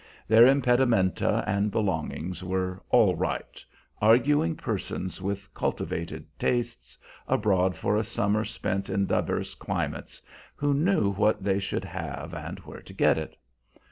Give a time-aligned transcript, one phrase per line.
[0.27, 3.63] Their impedimenta and belongings were "all right,"
[4.01, 10.19] arguing persons with cultivated tastes, abroad for a summer spent in divers climates,
[10.55, 13.37] who knew what they should have and where to get it.